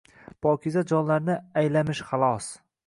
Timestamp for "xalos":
2.11-2.51